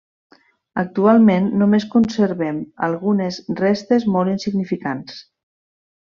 Actualment 0.83 1.49
només 1.63 1.85
conservem 1.95 2.59
algunes 2.89 3.37
restes 3.63 4.07
molt 4.17 4.33
insignificants. 4.37 5.21